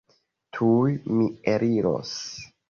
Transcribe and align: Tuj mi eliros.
Tuj 0.57 0.95
mi 1.17 1.27
eliros. 1.57 2.17